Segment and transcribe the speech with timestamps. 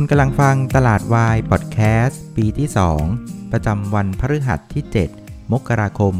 [0.00, 2.68] คุณกำลังฟังตลาดวายพอดแคสต์ปีที่
[3.10, 4.84] 2 ประจำวันพฤหัสที่
[5.18, 6.14] 7 มกราคม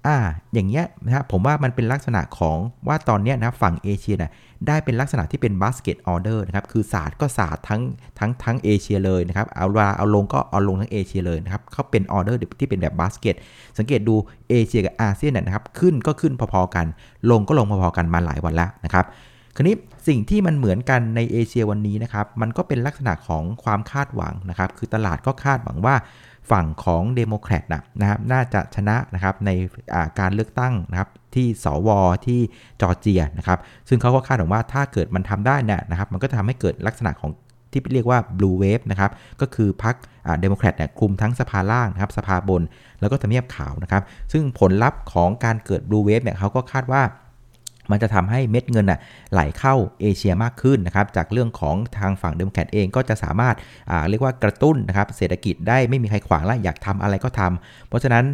[0.07, 0.17] อ่า
[0.53, 4.31] อย่างเงี้ยนะครับผมว่ามันเป็นลักษณะของว่าตอนเนี้ยนะฝั่งเอเชียน่ะ
[4.67, 7.81] ได้เป็นลักษณะที่เป็น basket order นะครับ คือศาสตร์ก็ศาสตร์ทั้ง
[8.19, 13.35] ทั้งทั้งเอเชียเลยนะครับ เอาลาเอาลงก็เอาลงทั้งเอเชียเลยนะครับเขาเป็นออเดอร์ที่เป็นแบบบาสเกต
[13.77, 14.15] สังเกตดู
[14.49, 16.85] เอเชียกับอาเซียนนะครับ ขึ้นก็ขึ้นพอๆกัน
[17.31, 19.05] ลงก็ลงพอๆกันมาหลายวันแล้วนะครับ
[19.55, 19.75] คราวนี้
[20.07, 25.95] สิ่งที่มันเหมือนกันในเอเชียวันนี้นะครับ มันก็เป็นลักษณะของความคาดหวังนะครับ คือตลาดก็คาดหวังว่า
[26.51, 27.63] ฝั่งของเดโมแครต
[28.01, 29.51] นะครับน่าจะชนะนะครับใน
[30.19, 31.89] การเลือกตั้งนะครับ ที่สว.
[32.25, 32.39] ที่
[32.81, 37.31] จอร์เจียนะครับซึ่งเขาก็คาดหวังว่าถ้าเกิดมันทำได้เนี่ยนะครับมันก็จะทำให้เกิดลักษณะของ
[37.71, 39.95] ที่เรียกว่า blue wave นะครับ ก็คือพรรค
[40.41, 42.63] เดโมแครตเนี่ยคุมทั้งสภาล่างนะครับ สภาบน
[42.99, 47.01] แล้วก็ทำเนียบขาวนะครับ ซึ่งผลลัพธ์ของการเกิด blue wave เนี่ยเขาก็คาดว่า
[47.91, 48.99] มันจะทำให้เม็ดเงินอะ
[49.33, 53.55] ไหลเข้าเอเชียมากขึ้นนะครับจากเรื่องของทางฝั่งเดโมแครตเองก็จะสามารถ
[54.09, 58.25] เรียกว่ากระตุ้นนะครับเศรษฐกิจได้ไม่มีใครขวางแล้วอยากทำอะไรก็ทำเพราะฉะนั้น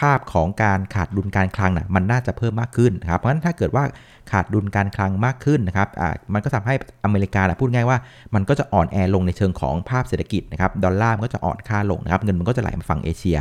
[0.00, 3.84] ภาพของการขาดดุลการคลังน่ะมันน่าจะเพิ่มมากขึ้นนะครับเพราะฉะนั้นถ้าเกิดว่า
[4.30, 5.88] ขาดดุลการคลังมากขึ้นนะครับ
[6.34, 7.98] มันก็ทำให้อเมริกาพูดง่ายว่า
[8.34, 13.38] มันก็จะอ่อนแอลงในเชิงของภาพเศรษฐกิจนะครับดอลลาร์มันก็จะอ่อนค่าลงนะครับเงินมันก็จะไหลมาฝั่งเอเชีย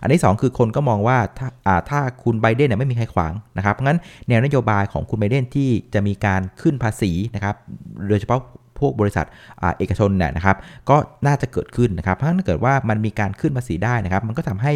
[0.00, 1.48] อันที่ 2 คือคนก็มองว่าถ้า
[1.90, 7.54] ถ้าคุณไบเดนเนี่ยไม่มีใครขวางนะครับงั้นแนวนโยบายของคุณไบเดนที่จะมีการขึ้นภาษีนะครับ
[8.08, 8.40] โดยเฉพาะ
[8.78, 9.26] พวกบริษัท
[9.78, 10.56] เอกชนเนี่ยนะครับ
[10.90, 10.96] ก็
[11.26, 14.72] น่าจะเกิดขึ้นนะครับถ้าเกิดว่ามันมีการขึ้นภาษีได้นะครับ มันก็ทำให้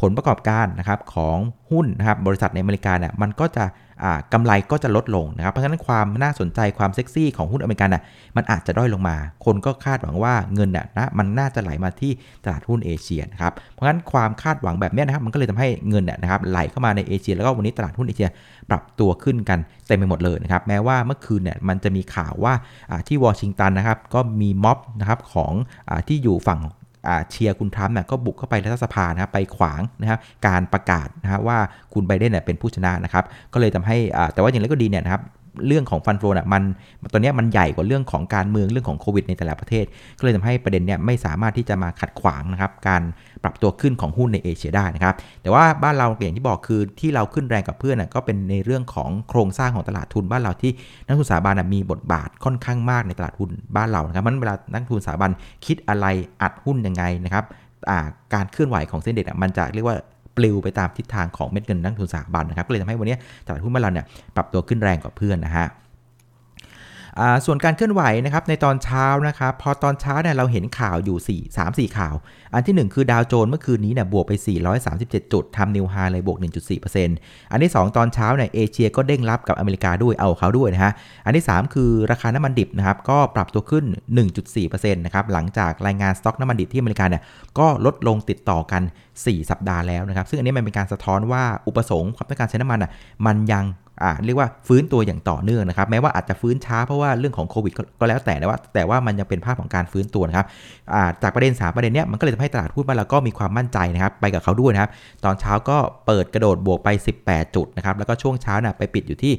[0.00, 1.36] ผลประกอบการนะครับของ
[1.70, 3.64] หุ้นนะครับบริษัทในอเมริกาเนี่ยมันก็จะ
[4.32, 8.02] กำไรก็จะลดลงนะครับ เพราะฉะนั้นความน่าสนใจความเซ็กซี่ของหุ้นอเมริกันน่ะ
[8.36, 12.12] มันอาจจะด้อยลงมา คนก็คาดหวังว่าเงินน่ะนะมันน่าจะไหลมาที่
[12.44, 18.28] ตลาดหุ้นเอเชียนะครับ เพราะฉะนั้นความคาดหวังแบบนี้นะครับมันก็เลยทำให้เงินน่ะนะครับไหลเข้ามาในเอเชีย แล้วก็วันนี้ตลาดหุ้นเอเชีย
[18.70, 22.54] ปรับตัวขึ้นกันเต็มไปหมดเลยนะครับ แม้ว่าเมื่อคืนเนี่ยมันจะมีข่าวว่า
[23.08, 25.52] ที่วอชิงตันนะครับก็มีม็อบนะครับของ
[25.88, 26.60] อที่อยู่ฝั่ง
[27.30, 31.58] เชียร์คุณทรัมป์เนี่ยก็บุกเข้าไปรัฐสภานะครับไปขวางนะครับการประกาศนะครับว่า
[31.92, 33.96] คุณไบเดนเนี่ยเป็นผู้ชนะนะครับ ก็เลยทำให้
[34.34, 35.22] แต่ว่าอย่างไรก็ดีเนี่ยนะครับ
[35.66, 36.62] เรื่องของฟันโฟน่ะมัน
[37.12, 39.84] ตอนนี้มันใหญ่กว่าเรื่องของการเมืองเรื่องของโควิดในแต่ละประเทศ
[40.18, 43.02] ก็เลยทำให้ประเด็นเนี่ยไม่สามารถที่จะมาขัดขวางนะครับการ
[43.42, 50.72] ปรับตัวขึ้นของหุ้นในเอเชียได้นะครับแต่ว่าบ้านเราอย่างที่บอกคือที่เราขึ้นแรงกับเพื่อนก็เป็นในเรื่องของโครงสร้างของตลาดทุนบ้านเราที่
[51.06, 55.30] นักทุนสถาบันมีบทบาทค่อนข้างมากในตลาดหุ้นบ้านเรานะครับมันเวลานักทุนสถาบัน
[55.66, 56.06] คิดอะไร
[56.42, 57.44] อัดหุ้นยังไงนะครับ
[58.34, 59.96] การเคลื่อนไหวของเส้นเด็ดมันจะเรียกว่า
[60.36, 64.06] ปลิวไปตามทิศทางของเม็ดเงินนักทุนสถาบันนะครับก็เลยทำให้วันนี้ตลาดหุ้นบ้านเราเนี่ย
[64.36, 65.66] ปรับตัวขึ้นแรงกว่าเพื่อนนะฮะ
[67.46, 72.14] ส่วนการเคลื่อนไหวนะครับในตอนเช้านะครับพอตอนเช้าเนี่ยเราเห็นข่าวอยู่ 4 3 4 ข่าว
[72.54, 74.32] อันที่ 1 คือดาวโจนส์เมื่อคืนนี้เนี่ยบวกไป
[74.82, 76.38] 437 จุดทำนิวไฮเลยบวก
[76.94, 80.92] 1.4%อันที่ 2 ตอนเช้าเนี่ยเอเชียก็เด้งรับกับอเมริกาด้วยเอาเขาด้วยนะฮะ
[81.24, 83.84] อันที่ 3 คือราคาน้ำมันดิบนะครับก็ปรับตัวขึ้น
[84.44, 87.22] 1.4%นะครับหลังจากรายงานสต็อกน้ำมันดิบที่อเมริกาเนี่ย
[87.58, 88.82] ก็ลดลงติดต่อกัน
[89.14, 92.90] 4 สัปดาห์แล้วนะครับซึ่งอันนี้มันเป็นการสะท้อนว่าอุปสงค์ความต้องการใช้น้ำมันอะ
[93.26, 93.64] มันยัง
[94.24, 100.46] เรียกว่าฟื้นตัวอย่างต่อเนื่องนะครับ แม้ว่าอาจจะฟื้นช้าเพราะว่าเรื่องของโควิดก็แล้วแต่นะว่า แต่ว่ามันยังเป็นภาพของการฟื้นตัวนะครับ
[100.94, 104.90] อ่าจากประเด็น 3 ประเด็นเนี้ยมันก็เลยทำให้ตลาดหุ้นบ้านเราก็มีความมั่นใจนะครับ ไปกับเขาด้วยนะครับ
[105.24, 105.76] ตอนเช้าก็
[106.06, 106.88] เปิดกระโดดบวกไป
[107.22, 109.32] 18 จุดนะครับ แล้วก็ช่วงเช้าน่ะไปปิดอยู่ที่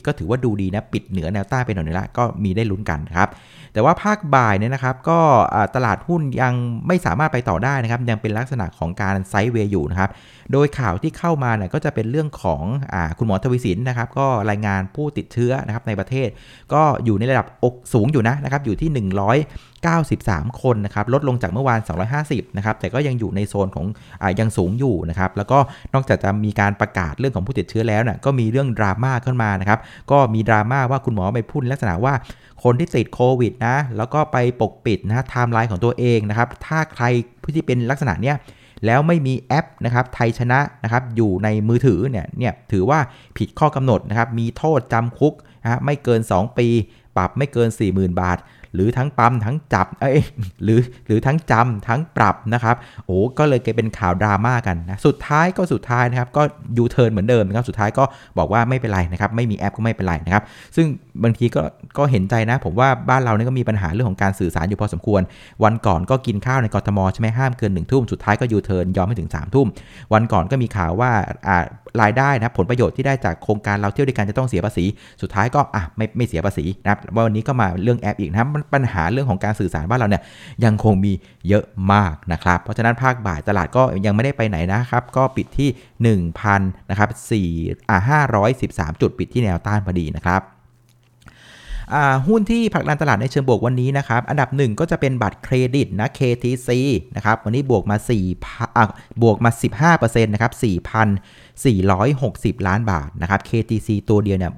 [0.00, 3.30] 1514 ก็ถือว่าดูดีนะ ปิดเหนือแนวต้านไปหน่อยนึงละก็มีได้ลุ้นกันนะครับ
[3.72, 5.18] แต่ว่าภาคบ่ายเนี่ยนะครับก็
[5.74, 6.54] ตลาดหุ้นยัง
[6.86, 10.10] ไม่สามารถไปต่อได้นะครับ ยังเป็นลักษณะของการไซด์เวย์อยู่นะครับ
[10.52, 12.62] โดยข่าวที่เข้ามาเนี่ยก็จะเป็นเรื่องของ
[12.94, 16.28] อคุณหมออทวีสินนะครับก็รายงานผู้ติดเชื้อนะครับในประเทศ
[16.72, 18.90] ก็อยู่ในระดับอกสูงอยู่นะนะครับอยู่ที่
[19.84, 21.80] 193 คนนะครับลดลงจากเมื่อวาน
[22.18, 23.86] 250นะครับแต่ก็ยังอยู่ในโซนของ
[24.22, 25.58] อะยังสูงอยู่นะครับแล้วก็
[25.94, 29.78] นอกจากจะมีการประกาศเรื่องของผู้ติดเชื้อแล้วน่ะก็มีเรื่องดราม่าขึ้นมานะครับ
[30.10, 32.14] ก็มีดราม่าว่าคุณหมอไปพูดลักษณะว่า
[32.64, 37.04] คนที่ติดโควิดนะแล้วก็ไปปกปิดนะไทม์ไลน์ของตัวเองนะครับถ้าใคร
[37.42, 38.36] ผู้ที่เป็นลักษณะเนี้ย
[38.86, 42.98] แล้วไม่มีแอปนะครับไทยชนะนะครับอยู่ในมือถือเนี่ยเนี่ยถือว่า
[43.38, 46.68] ผิดข้อกำหนดนะครับมีโทษจำคุกนะไม่เกิน 2 ปี
[47.16, 48.38] ปรับไม่เกิน 40,000 บาท
[48.74, 50.24] หรือทั้งปรับทั้งจับเอ้ย
[50.64, 52.76] หรือหรือทั้งจำทั้งปรับนะครับ
[53.06, 56.42] โอ้ก็เลยกลายเป็นข่าวดราม่ากันนะสุดท้ายก็สุดท้ายนะครับก็
[56.76, 58.04] ยูเทิร์นเหมือนเดิมนะครับสุดท้ายก็
[58.38, 60.42] บอกว่าไม่เป็นไรนะครับไม่มีแอปก็ไม่เป็นไรนะครับ
[60.76, 60.86] ซึ่ง
[61.22, 61.62] บางทีก็
[61.98, 65.22] ก็เห็นใจนะ ผมว่าบ้านเราเนี่ยก็มีปัญหาเรื่องของการสื่อสารอยู่พอสมควร
[65.64, 69.66] วันก่อนก็กินข้าวในกทมใช่ไหมห้ามเกินหนึ่งทุ่มสุดท้ายก็ยูเทิร์นยอมให้ถึง3ามทุ่ม
[70.12, 71.10] วันก่อนก็มีข่าวว่า
[71.46, 71.58] อ่า
[72.02, 74.84] รายได้นะผลประโยชน์ที่ได้จากโครงการเราเที่ยวด้วยกันจะต้องเสียภาษี
[75.22, 80.22] สุดท้ายก็อะไม่ไม่เสียภาษีนะครับวันนี้ก็มาเรื่องแอปอีกนะปัญหาเรื่องของการสื่อสารบ้านเราเนี่ย
[80.64, 81.12] ยังคงมี
[81.48, 85.68] เยอะมากนะครับเพราะฉะนั้นภาคบ่ายตลาดก็ยังไม่ได้ไปไหนนะครับก็ปิดที่
[86.34, 87.10] 1,000นะครับ
[87.50, 87.98] 4อ่า
[88.60, 90.42] 513 จุดปิดที่แนวต้านพอดีนะครับ
[92.28, 96.68] หุ้นที่ผลักดันตลาดในเชิงบวกวันนี้นะครับ อันดับหนึ่งก็จะเป็นบัตรเครดิตนะ KTC
[97.16, 98.84] นะครับ วันนี้บวกมา4อะ
[99.22, 99.50] บวกมา
[99.96, 100.52] 15%นะครับ
[101.62, 104.52] 460 ล้านบาทนะครับ KTC ตัวเดียวเนี่ย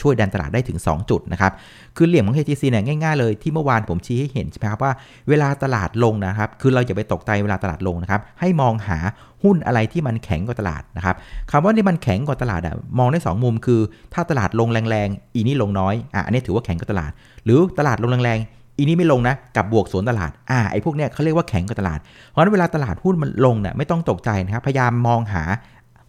[0.00, 1.52] ช่วยดันตลาดได้ถึง 2 จุดนะครับ
[1.96, 4.92] คือเหลี่ยมของ KTC เนี่ยง่ายๆเลยที่เมื่อวานผมชี้ให้เห็นใช่ไหมครับว่า
[5.28, 8.98] เวลาตลาดลงนะครับ คือเราอย่าไปตกใจเวลาตลาดลงนะครับ ให้มองหา
[9.42, 11.16] หุ้นอะไรที่มันแข็งกว่าตลาดนะครับ
[11.50, 13.80] คำว่าที่มันแข็งกว่าตลาดอะมองได้ 2 มุมคือ
[14.14, 17.12] ถ้าตลาดลงแรงๆ อีนี่ลงน้อยอะอันนี้ถือว่าแข็งกว่าตลาด
[17.44, 21.98] หรือตลาดลงแรงๆอีนี้ไม่ลงนะกับบวกสวนตลาดอ่าไอ้พวกเนี้ยเขาเรียกว่าแข็งกว่าตลาด
[22.28, 25.42] เพราะฉะนั้นเวลาตลาดหุ้นมันลงเนี่ยไม่ต้องตกใจนะครับพยายามมองหา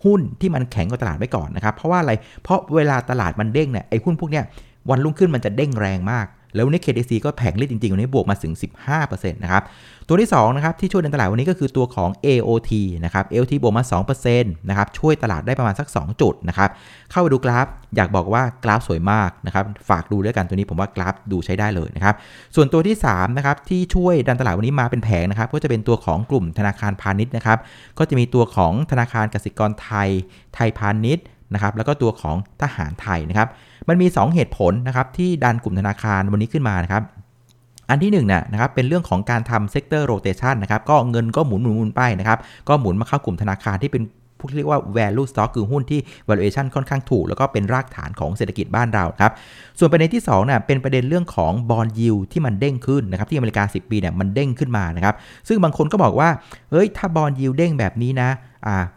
[0.04, 2.14] หุ้นที่มันแข็งกว่าตลาดไว้ก่อนนะครับ เพราะว่าอะไร
[2.44, 4.44] เพราะเวลาตลาดมันเด้งเนี่ยไอ้หุ้นพวกเนี้ย
[4.90, 8.54] วันรุ่งขึ้นมันจะเด้งแรงมาก แล้ววันนี้ KDC ก็แผงลิดจริงๆวันนี้บวกมาถึง
[8.94, 9.64] 15%นะครับ
[10.08, 12.72] ตัวที่2นะครับที่ช่วยในตลาดวันนี้ก็คือตัวของ AOT
[13.06, 13.84] นะครับ AOT บวกมา
[14.22, 16.70] 2%นะครับช่วยตลาดได้ประมาณสัก 2 จุดนะครับ
[17.12, 22.16] เข้าไปดูกราฟอยากบอกว่ากราฟสวยมากนะครับฝากดูด้วยกันตัวนี้ผมว่ากราฟดูใช้ได้เลยนะครับ
[22.56, 27.60] ส่วนตัวที่3นะครับที่ช่วยดันตลาดวันนี้มาเป็นแผงนะครับก็จะเป็นตัวของกลุ่มธนาคารพาณิชย์นะครับ
[27.98, 30.10] ก็จะมีตัวของธนาคารกสิกรไทย
[30.56, 33.48] ไทยพาณิชย์ นะครับแล้วก็ตัวของทหารไทยนะครับ
[33.90, 37.04] มันมี 2 เหตุผลนะครับที่ดันกลุ่มธนาคารวันนี้ขึ้นมานะครับ
[37.90, 44.04] อันที่1นึ่งนะครับเป็นเรื่องของการทำ sector rotation นะครับก็เงินก็หมุนหมุนหมุนไปนะครับก็หมุนมาเข้ากลุ่มธนาคารที่เป็น
[44.40, 46.00] พวกเรียกว่า value stock คือหุ้นที่
[46.30, 49.32] valuation ค่อนข้างถูก แล้วก็เป็นรากฐานของเศรษฐกิจบ้านเราครับ
[49.80, 55.16] ส่วนประเด็นที่2น่ะเป็นประเด็นเรื่องของบอลยิวที่มันเด้งขึ้นนะครับที่อเมริกา 10 ปีเนี่ยมันเด้งขึ้นมานะครับ
[55.48, 56.30] ซึ่งบางคนก็บอกว่า
[56.72, 58.30] เฮ้ย ถ้าบอลยิวเด้งแบบนี้นะ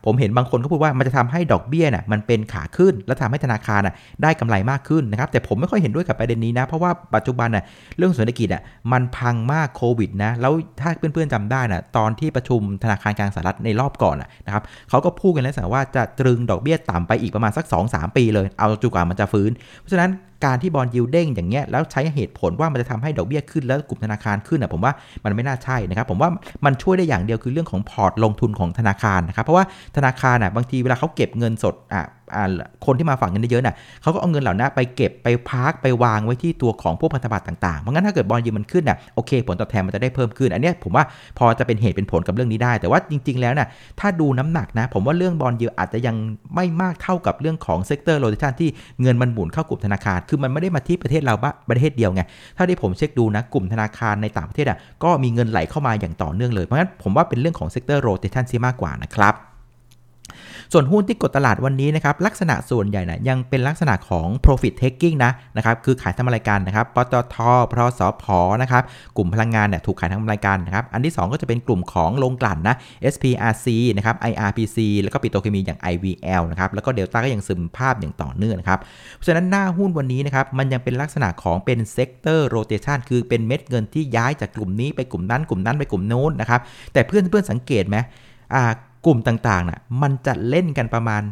[0.05, 7.65] ผมเห็นบางคนก็พูดว่ามันจะทำให้ดอกเบี้ยน่ะมันเป็นขาขึ้น และทำให้ธนาคารน่ะได้กำไรมากขึ้นนะครับ แต่ผมไม่ค่อยเห็นด้วยกับประเด็นนี้นะ เพราะว่าปัจจุบันน่ะ
[7.99, 8.63] เรื่องเศรษฐกิจอะ
[8.93, 14.17] มันพังมากโควิดนะ แล้วถ้าเพื่อนๆจำได้น่ะตอนที่ประชุมธนาคารกลางสหรัฐในรอบก่อน
[14.47, 20.11] นะครับเขาก็พูดกันแล้วว่าจะตรึงดอกเบี้ยต่ำไปอีกประมาณสัก 2-3 ปีเลย เอาจุกว่ามันจะฟื้น เพราะฉะนั้น
[20.45, 24.93] การที่ bond yield เด้งอย่างเงี้ยแล้วใช้เหตุผลว่ามันจะทำให้ดอกเบี้ยขึ้นแล้วกลุ่มธนาคารขึ้นอะผมว่า
[25.25, 26.31] มันไม่น่าใช่นะครับผมว่า
[26.65, 29.65] มันช่วยได้อย่างเดียวคือเรื่องของพอร์ตลงทุนของธนาคารนะครับเพราะว่า
[29.97, 32.03] ธนาคารอะบางทีเวลาเขาเก็บเงินสดอะ
[32.87, 41.05] คนที่มาฝากเงินเยอะๆน่ะเขาก็เอาเงินเหล่านั้นไปเก็บไป park ไปวางไว้ที่ตัวของพวกพันธบัตรต่างๆ เพราะงั้นถ้าเกิด bond yield มันขึ้นน่ะโอเค ผลตอบแทนมันจะได้เพิ่มขึ้น อันนี้ผมว่า
[41.39, 43.69] พอจะเป็นเหตุเป็นผลกับเรื่องนี้ได้ แต่ว่าจริง ๆ แล้วน่ะ
[44.01, 46.17] ถ้าดูน้ำหนักนะ ผมว่าเรื่อง bond yield อาจจะยัง
[46.55, 48.69] ไม่มากเท่ากับเรื่องของ sector rotation ที่
[49.03, 52.23] เงินมันหมุนเข้ากลุ่มธนาคาร คือมันไม่ได้มาที่ประเทศเราบ้าประเทศเดียวไง
[52.57, 59.54] ถ้าที่ผมเช็กดูนะกลุ่มธนาคารในต่างประเทศอะก็มีเงินไหลเข้ามาอย่างต่อเนื่องเลย เพราะงั้นผมว่าเป็นเรื่องของ sector rotation ซีมากกว่านะครับ
[60.73, 68.25] ส่วนหุ้นที่กดตลาดวันนี้นะครับลักษณะส่วนใหญ่นะยังเป็นลักษณะของ profit taking นะนะครับคือขายทำรายการนะครับปตท.สผ.
[68.63, 68.83] นะครับ
[69.17, 72.77] กลุ่มพลังงานเนี่ยถูกขายทำรายการนะครับอันที่ 2 ก็จะเป็นกลุ่มของโรงกลั่นนะ
[73.13, 73.67] SPRC
[73.97, 78.79] นะครับ IRPC แล้วก็ปิโตรเคมีอย่าง IVL นะครับแล้วก็เดลต้าก็ยังซึมภาพอย่างต่อเนื่องนะครับ
[79.15, 86.61] เพราะฉะนั้นหน้าหุ้นวันนี้นะครับมันยังเป็นลักษณะของเป็น sector rotation คือเป็นเม็ดเงินที่ย้ายจากกลุ่มนี้ไปกลุ่มนั้นกลุ่มนั้นไปกลุ่มโน้นนะครับ
[86.93, 87.97] แต่เพื่อนเพื่อนสังเกตไหม
[88.55, 88.63] อ่า
[89.07, 91.23] กลุ่มต่างๆน่ะมันจะเล่นกันประมาณ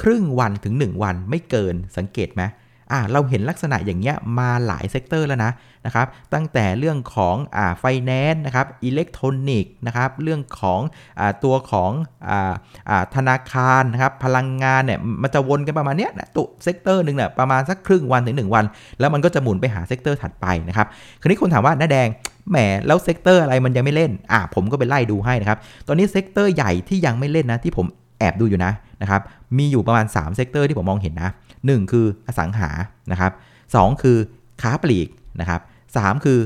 [0.00, 2.42] ครึ่งวันถึง 1 วันไม่เกินสังเกตไหม
[2.92, 5.52] อ่าเราเห็นลักษณะอย่างเงี้ยมาหลาย sector แล้วนะ
[5.86, 10.80] นะครับ ตั้งแต่เรื่องของอ่าไฟแนนซ์นะครับอิเล็กทรอนิกส์นะครับ เรื่องของ
[11.18, 11.90] อ่าตัวของ
[12.28, 12.52] อ่า
[12.90, 18.64] อ่าธนาคารนะครับพลังงานเนี่ยมันจะวนกันประมาณเนี้ยนะตุ sector หนึ่งเนี่ยประมาณสักครึ่งวันถึง 1 วัน
[19.00, 20.86] แล้วมันก็จะหมุนไปหา sector ถัดไปนะครับ
[21.20, 22.08] คราวนี้คนถามว่าน้าแดง
[22.50, 22.56] แหม
[22.86, 27.86] แล้ว sector อะไรมันยังไม่เล่น อะผมก็ไปไล่ดูให้นะครับ ตอนนี้ sector ใหญ่ที่ยังไม่เล่นนะที่ผม
[28.22, 29.20] แอบดูอยู่นะนะครับ
[29.58, 32.70] มีอยู่ประมาณ 3 sector ที่ผมมองเห็นนะ 1 คืออสังหา
[33.12, 33.32] นะครับ
[33.74, 34.16] สองคือ
[34.62, 35.08] ค้าปลีก
[35.40, 35.60] นะครับ
[35.96, 36.38] สามคือ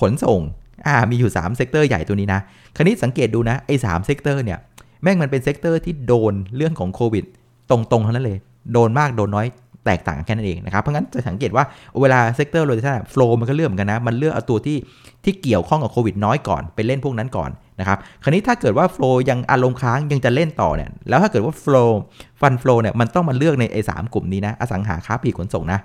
[0.00, 0.40] ขนส่ง
[0.86, 2.40] อ่ามีอยู่ 3 sector ใหญ่ตัวนี้นะ
[2.76, 4.58] คราวนี้สังเกตดูนะไอ้สาม sector เนี่ย
[5.02, 7.24] แม่งมันเป็น sector ที่โดนเรื่องของโควิด
[7.70, 8.38] ตรงๆเท่านั้นเลย
[8.72, 9.46] โดนมากโดนน้อย
[9.86, 11.64] แตกต่างกันแค่นั้นเองนะครับ เพราะงั้นจะสังเกตว่า
[12.00, 14.76] เวลา sector rotation flow มันก็เลือกเหมือนกันนะ มันเลือกเอาตัวที่
[15.24, 22.00] ที่เกี่ยวข้องกับโควิดน้อยก่อน ไปเล่นพวกนั้นก่อน นะครับ คราวนี้ถ้าเกิดว่าโฟล์ยังอารมณ์ค้างยังจะเล่นต่อเนี่ย แล้วถ้าเกิดว่าโฟล์
[22.40, 25.80] ฟันโฟล์เนี่ยมันต้องมาเลือกในไอ้สามกลุ่มนี้นะ อสังหาค้าปลีกขนส่งนะ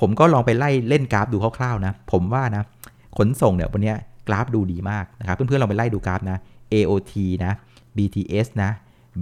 [0.00, 2.62] ผมก็ลองไปไล่เล่นกราฟดูคร่าวๆนะ ผมว่านะ
[3.18, 3.94] ขนส่งเนี่ยวันนี้
[4.28, 6.38] กราฟดูดีมากนะครับ เพื่อนๆลองไปไล่ดูกราฟนะ
[6.72, 7.52] AOT นะ
[7.96, 8.70] BTS นะ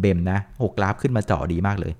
[0.02, 1.92] BEM นะหกกราฟขึ้นมาเจาะดีมากเลย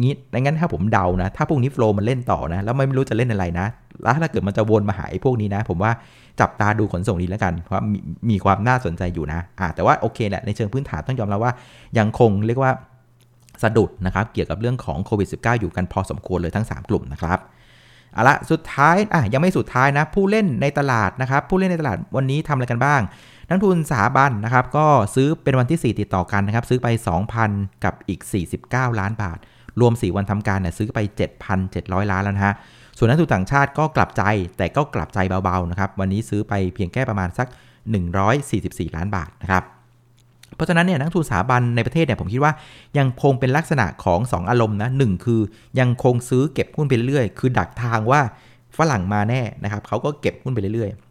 [0.00, 3.66] งี้ดังนั้นถ้าผมเดานะ ถ้าพวกนี้โฟล์มันเล่นต่อนะ แล้วไม่รู้จะเล่นอะไรนะ
[4.02, 5.92] แล้วถ้าเกิดมันจะวนมาหาไอ้พวกนี้นะ ผมว่า
[6.40, 7.98] จับตาดูขนส่งนี้แล้วกัน เพราะมี
[8.30, 11.52] มีความน่าสนใจอยู่นะอ่าแต่ว่าโอเคแหละ ในเชิงพื้นฐานต้องยอมรับว่า
[11.98, 12.72] ยังคงเรียกว่า
[13.62, 17.38] สะดุดนะครับ เกี่ยวกับเรื่องของโควิด -19 อยู่กันพอสมควรเลยทั้ง 3 กลุ่มนะครับ
[18.12, 23.00] เอาละสุดท้ายอะยังไม่สุดท้ายนะ ผู้เล่นในตลาดนะครับ ผู้เล่นในตลาดวันนี้ทำอะไรกันบ้าง
[23.48, 26.88] นักทุนสถาบันนะครับ ก็ซื้อเป็นวันที่ 4 ติดต่อกันนะครับ ซื้อไป
[27.36, 28.20] 2,000 กับอีก
[28.60, 29.38] 49 ล้านบาท
[29.80, 30.98] รวม 4 วันทำการเนี่ยซื้อไป
[31.56, 32.54] 7,700 ล้านแล้วนะฮะ
[32.98, 34.22] ส่วนนักทุนต่างชาติก็กลับใจ
[34.56, 37.48] แต่ก็กลับใจเบาๆนะครับ วันนี้ซื้อไปเพียงแค่ประมาณสัก
[38.22, 39.64] 144 ล้านบาทนะครับ
[40.54, 42.52] เพราะฉะนั้นเนี่ยนักทุนสถาบันในประเทศเนี่ยผมคิดว่า
[42.98, 45.40] ยังคงเป็นลักษณะของ 2 อารมณ์นะหคือ
[45.80, 48.20] ยังคงซื้อเก็บหุ้นไปเรื่อยๆ คือดักทางว่า
[48.76, 51.07] ฝรั่งมาแน่นะครับเขาก็เก็บหุ้นไปเรื่อยๆ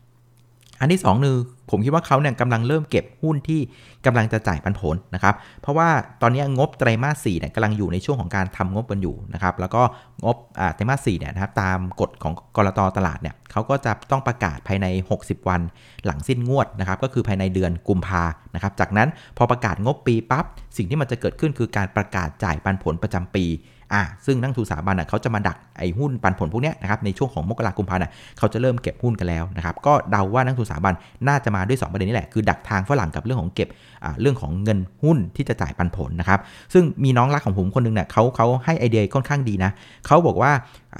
[0.79, 1.38] อันที่2นึง
[1.69, 3.62] ผมคิดว่าเขาเนี่ยกำลังเริ่มเก็บหุ้นที่
[4.05, 5.89] กำลังจะจ่ายปันผลนะครับ เพราะว่า
[6.22, 9.81] ตอนนี้งบไตรมาสสี่เนี่ยกำลังอยู่ในช่วงของการทำงบกันอยู่นะครับ แล้วก็
[10.25, 10.38] งบ
[10.75, 14.88] ไตรมาสสี่เนี่ยนะครับตามกฎของกรตตลาดเนี่ยเขาก็จะต้องประกาศภายใน
[15.19, 15.62] 60 วัน
[16.05, 18.24] หลังสิ้นงวดนะครับ ก็คือภายในเดือนกุมภา
[18.55, 20.46] นะครับ จากนั้นพอประกาศงบปีปับ๊บ
[20.77, 23.46] สิ่งที่มันจะเกิดขึ้นคือการประกาศจ่ายปันผลประจำปี
[23.94, 30.94] อ่าซึ่งนักทุนสถาบันอะเขาจะมาดักไอ้หุ้นปันผลพวกนี้นะครับในช่วงของมกราคมพันธ์อะเขาจะเริ่มเก็บหุ้นกันแล้วนะครับก็เดาว่านักทุนสถาบัน
[31.27, 33.70] น่าจะมาด้วย 2 ประเด็นนี้แหละคือดักทางฝรั่งกับเรื่องของเก็บ
[34.03, 36.39] อ่าเรื่องของเงินหุ้นที่จะจ่ายปันผลนะครับ
[36.74, 39.72] ซึ่งมีน้องรักของผมคนนึงเนี่ยเขาเขาให้ไอเดียค่อนข้างดีนะ
[40.08, 40.51] เขาบอกว่า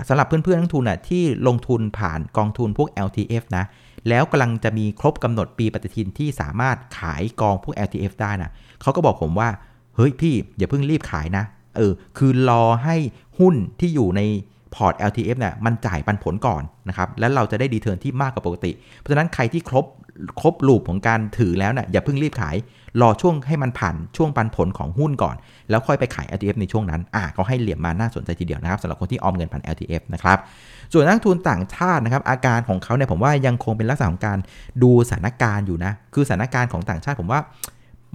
[0.08, 3.66] สำหรับเพื่อนๆนักทุนอะที่ลงทุนผ่านกองทุนพวก LTF นะ
[4.10, 8.52] แล้วกำลังจะมีครบกำหนดปีปฏิทินที่สามารถขายกองพวก LTF ได้นะ
[8.82, 9.50] เขาก็บอกผมว่า
[9.96, 11.44] เฮ้ยพี่อย่าเพิ่งรีบขายนะ
[11.78, 12.96] เออคือรอให้
[13.40, 14.22] หุ้นที่อยู่ใน
[14.76, 19.86] พอร์ต LTF เนี่ยมันจ่ายปันผลก่อนนะครับแล้วเราจะได้ดีเทิร์นที่มากกว่าปกติ เพราะฉะนั้นใครที่ครบ
[20.42, 22.56] ครบลูปของการถือแล้วเนะ่ยอย่าเพิ่งรีบขาย
[23.02, 25.36] รอช่วงให้มันผ่านช่วงปันผลของหุ้นก่อน
[25.70, 30.38] แล้วค่อยไปขาย LTF ในช่วงนั้นอะก็ให้เหลี่ยมมาน่าสนใจทีเดียวนะครับสำหรับคนที่ออมเงินผ่าน LTF นะครับ
[30.94, 34.38] ส่วนนักทุนต่างชาตินะครับอาการของเขาเนี่ยผมว่ายังคงเป็นลักษณะของการ
[34.84, 37.40] ดูสถานการณ์อยู่นะคือสถานการณ์ของต่างชาติผมว่า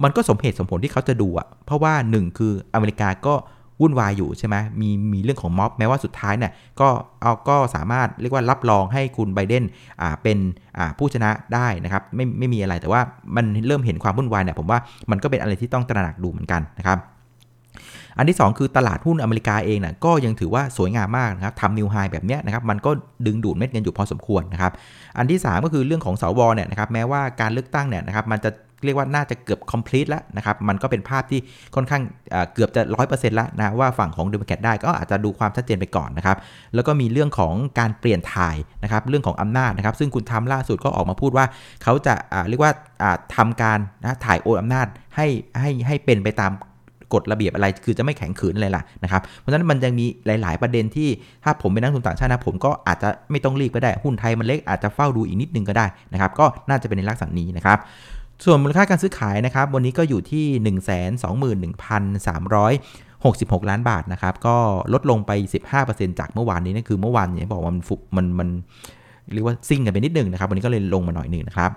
[0.03, 3.35] มันก็สมเหตุสมผลที่เขาจะดูอะเพราะว่า1คืออเมริกาก็
[3.81, 6.87] วุ่นวายอยู่ใช่ไหมมีมีเรื่องของม็อบแม้ว่าสุดท้ายเนี่ยก็
[7.21, 9.63] เอาก็สามารถเรียกว่ารับรองให้คุณไบเดน
[10.01, 10.37] อ่าเป็น
[10.77, 13.01] อ่าผู้ชนะได้นะครับไม่ไม่มีอะไรแต่ว่า
[13.35, 14.79] มันเริ่มเห็นความวุ่นวายเนี่ยผมว่า
[15.11, 16.99] มันก็เป็นอะไรที่ต้องตระหนักดูเหมือนกันนะครับ
[18.17, 22.91] อันที่ 2 คือตลาดหุ้นอเมริกาเองนะ่ะก็ยังถือว่าสวยงามมากนะครับทำนิวไฮแบบนี้นะครับมันก็
[23.25, 24.71] ดึงดูดเม็ดเงินอยู่พอสมควรนะครับ
[25.17, 28.49] อันที่ 3 ก็คือเรื่องของสวเนี่ยนะครับแม้ว่าการเลือกตั้งเนี่ยนะครับมันจะ
[28.85, 31.39] เรียกว่าน่าจะเกือบ complete แล้วนะครับ มันก็เป็นภาพที่
[31.75, 32.01] ค่อนข้าง
[32.53, 36.37] เกือบจะ 100%แล้วนะว่าฝั่งของดโมแครตได้ก็อาจจะดูความชัดเจนไปก่อนนะครับ
[36.75, 41.45] แล้วก็มีเรื่องของการเปลี่ยนถ่ายนะครับเรื่องของอำนาจนะครับ ซึ่งคุณทำล่าสุดก็ออกมาพูดว่า
[41.83, 42.13] เขาจะ
[42.49, 42.73] เรียกว่า
[43.35, 45.27] ทำการนะถ่ายโอนอำนาจให้
[45.59, 46.53] ให้ให้เป็นไปตาม
[47.13, 51.09] กฎระเบียบอะไรคือจะไม่แข็งขืนอะไรล่ะนะครับ เพราะฉะนั้นมันยังมีหลาย ๆ ประเด็นที่
[51.43, 57.77] ถ้าผมเป็นนักทุนต่างชาตินะผมก็อาจจะไม่ต้องรีบก็ได้ หุ้นไทยมันเล็กอาจจะเฝ้าดูอีกนิดนึงก็ได้นะครับ ก็น่าจะเป็นในลักษณะนี้นะครับ
[58.43, 60.45] ส่วนมูลค่าการซื้อขายนะครับ วันนี้ก็อยู่ที่
[61.69, 64.55] 121,366 ล้านบาทนะครับ ก็
[64.93, 65.31] ลดลงไป
[65.75, 68.49] 15%จากเมื่อวานนี้นั่นคือเมื่อวานเนี่ยบอกว่ามันฟุมันมัน
[69.33, 71.71] เรียกว่าซิ่งกันไปนิดนึงนะครับ วันนี้ก็เลยลงมาหน่อยหนึ่งนะครับ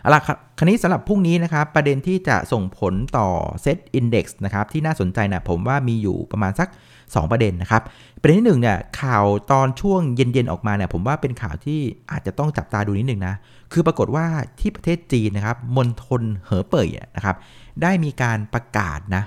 [0.00, 0.20] เอาล่ะ
[0.58, 3.28] คันนี้สำหรับพรุ่งนี้นะครับ ประเด็นที่จะส่งผลต่อ
[3.62, 6.68] เซตอินดี x นะครับ ที่น่าสนใจนะผมว่ามีอยู่ประมาณสัก
[7.02, 7.82] 2 ประเด็นนะครับ
[8.20, 13.34] ประเด็นที่1เนี่ยข่าวตอนช่วงเย็นๆ ออกมาเนี่ยผมว่าเป็นข่าวที่อาจจะต้องจับตาดูนิดนึงนะ
[13.72, 14.26] คือปรากฏว่า
[14.60, 17.36] ที่ประเทศจีนนะครับมณฑลเหอเป่ยนะครับ
[17.82, 19.22] ได้มีการประกาศนะ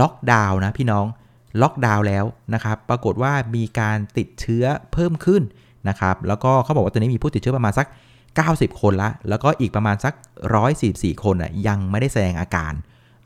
[0.00, 1.06] ล็อกดาวน์นะพี่น้อง
[1.62, 5.42] ล็อกดาวน์แล้วนะครับ ปรากฏว่ามีการติดเชื้อเพิ่มขึ้น
[5.88, 7.86] นะครับ แล้วก็เขาบอกว่าตอนนี้มีผู้ติดเชื้อประมาณสัก
[8.44, 10.14] 90 คนละ แล้วก็อีกประมาณสัก
[10.68, 12.72] 144 คนอะยังไม่ได้แสดงอาการ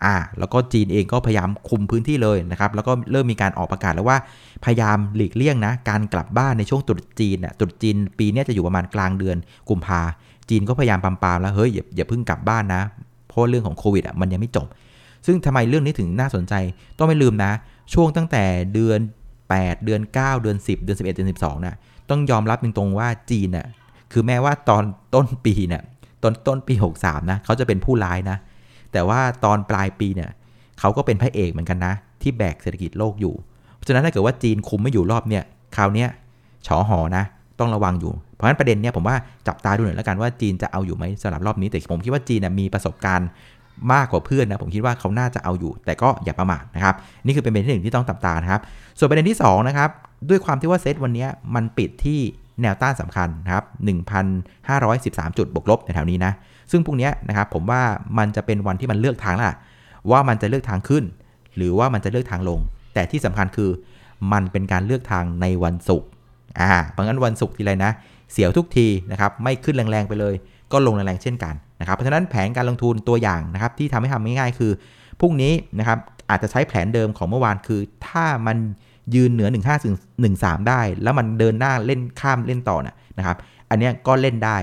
[0.04, 4.18] อ่าแล้วก็จีนเองก็พยายามคุมพื้นที่เลยนะครับ แล้วก็เริ่มมีการออกประกาศแล้วว่า
[4.64, 9.36] พยายามหลีกเลี่ยงนะ การกลับบ้านในช่วงตรุษจีนอะตรุษจีนปีนี้จะอยู่ประมาณกลางเดือน
[9.68, 10.00] กุมภา
[10.48, 12.82] จีนก็พยายามปามปามแล้ว เฮ้ยอย่าอย่าเพิ่งกลับบ้านนะ
[13.28, 14.66] เพราะเรื่องของโควิดอะมันยังไม่จบ
[15.26, 16.54] ซึ่งทำไมเรื่องนี้ถึงน่าสนใจ
[16.98, 17.52] ต้องไม่ลืมนะ
[17.92, 18.98] ช่วงตั้งแต่เดือน
[19.46, 21.76] 8 เดือน 9 เดือน 10 เดือน 11 เดือน 12นะ
[22.10, 23.66] ต้องยอมรับตรงๆว่าจีนน่ะ
[24.12, 25.82] คือแม้ว่าตอนต้นปีเนี่ย
[26.22, 28.36] ต้นต้นปี 63 นะเขาจะเป็นผู้ร้ายนะ
[28.92, 30.30] แต่ว่าตอนปลายปีเนี่ย
[30.80, 33.34] เขาก็เป็นพระเอกเหมือนกันนะ ที่แบกเศรษฐกิจโลกอยู่
[33.74, 35.42] เพราะฉะนั้นถ้าเกิดว่าจีนคุมไม่อยู่รอบเนี่ย
[35.76, 36.08] คราวเนี้ย
[36.66, 37.24] ฉอหอนะ
[37.58, 43.28] ต้องระวังอยู่ เพราะฉะนั้นประเด็นเนี้ยผมว่าจับตาดูหน่อยแล้วกันว่าจีนจะเอาอยู่ไหมสำหรับรอบนี้แต่ผมคิดว่าจีนมีประสบการณ์
[43.92, 48.60] มากกว่าเพื่อนนะผมคิดว่าเขาน่าจะเอาอยู่ แต่ก็อย่าประมาทนะครับนี่คือเป็นประเด็นที่หนึ่งที่ต้องจับตานะครับ
[48.98, 49.90] ส่วนประเด็นที่2นะครับ
[50.28, 52.20] ด้วยความที่ว่าเซตวันนี้มันปิดที่
[52.62, 53.64] แนวต้านสำคัญนะครับ
[54.70, 56.32] 1,513 จุดบวกลบในแถวนี้นะ
[56.70, 57.82] ซึ่งพวกนี้นะครับผมว่า
[58.18, 59.56] มันจะเป็นวันที่มันเลือกทางละ
[60.10, 61.04] ว่ามันจะเลือกทางขึ้น
[61.56, 62.60] หรือว่ามันจะเลือกทางลง
[62.94, 63.70] แต่ที่สำคัญคือ
[64.32, 66.08] มันเป็นการเลือกทางในวันศุกร์
[66.60, 67.92] อ่าเพราะงั้นวันศุกร์ทีไรนะ
[68.32, 70.34] เสียวทุกทีนะครับ ไม่ขึ้นแรงๆไปเลย
[70.72, 74.72] ก็ลงแรงๆเช่นกันนะครับ เพราะฉะนั้นแผนการลงทุนตัวอย่างนะครับที่ทำให้ทำง่ายๆคือ
[75.20, 75.98] พรุ่งนี้นะครับ
[76.30, 78.56] อาจจะใช้แผนเดิมของเมื่อวานคือ ถ้ามัน
[79.14, 79.94] ยืนเหนือ 1 5ถึง
[80.30, 82.76] 13 ได้ แล้วมันเดินหน้าเล่นข้ามเล่นต่อ
[83.18, 83.36] นะครับ
[83.70, 84.58] อันนี้ก็เล่นได้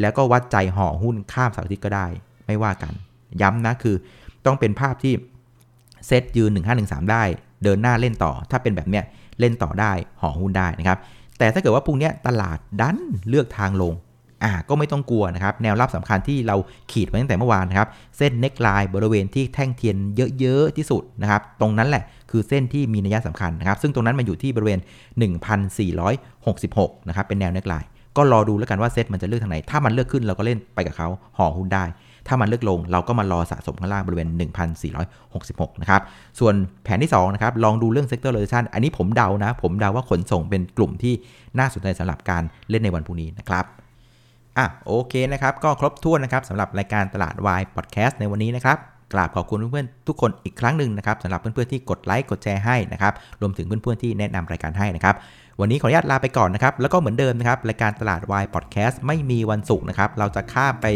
[0.00, 2.06] แล้วก็วัดใจห่อหุ้นข้ามเสาร์อาทิตย์ก็ได้
[2.46, 2.92] ไม่ว่ากัน
[3.40, 3.96] ย้ำนะคือ
[4.46, 5.14] ต้องเป็นภาพที่
[6.06, 6.50] เซตยืน
[6.80, 7.22] 1513 ได้
[7.64, 9.04] เดินหน้าเล่นต่อ ถ้าเป็นแบบเนี้ย
[9.40, 10.98] เล่นต่อได้ห่อหุ้นได้นะครับ
[11.38, 13.92] แต่ถ้าเกิดว่าพรุ่งนี้ตลาดดันเลือกทางลง
[14.44, 16.56] อ่าก็ไม่ต้องกลัวนะครับ แนวรับสำคัญที่เรา
[16.92, 17.88] ขีดไว้ตั้งแต่เมื่อวานนะครับ
[18.18, 19.96] เส้นเน็กไลน์บริเวณที่แท่งเทียน
[20.40, 24.80] เยอะๆที่สุดนะครับ ตรงนั้นแหละคือเส้นที่มีนัยสำคัญนะครับ ซึ่งตรงนั้นมันอยู่ที่บริเวณ
[25.74, 31.84] 1,466 นะครับ เป็นแนวเน็กไลน์ก็รอดูแล้วกันว่าเซตมันจะเลือกทางไหน ถ้ามันเลือกขึ้นเราก็เล่นไปกับเขาห่อหุ้นได้
[32.28, 34.28] ถ้ามันเลือกลงเราก็มารอสะสมข้างล่างบริเวณ
[35.04, 36.02] 1,466 นะครับ
[36.38, 41.14] ส่วนแผนที่2นะครับ ลองดูเรื่อง sector rotation อันนี้ผมเดานะ ผมเดาว่าขนส่งเป็นกลุ่มที่
[41.58, 43.64] น่าสนใจสำหรับการเล่นในวันพรุ่งนี้นะครับ
[44.58, 48.78] อะโอเคนะครับ ก็ครบถ้วนนะครับสำหรับรายการตลาดวายพอดแคสต์ในวันนี้นะครับ
[49.12, 55.14] กราบขอบคุณเพื่อนๆทุกคนอีกครั้งหนึ่งนะครับสำหรับเพื่อนๆที่กดไลค์กดแชร์ให้นะครับรวมถึงเพื่อนๆที่แนะนำรายการให้นะครับ
[55.60, 60.86] วันนี้ขออนุญาตลาไปก่อนนะครับแล้วก็เหมือนเดิมนะครับรายการตลาดวายพอดแคสต์ไม่มีวันศุกร์นะครับเราจะข้ามไป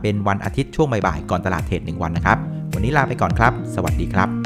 [0.00, 2.38] เป็นวันอาทิตย์ช่วงบ่ายๆก่อนตลาดเทรดหนึ่งวันนะครับ
[2.74, 4.43] วันนี้ลาไปก่อนครับ สวัสดีครับ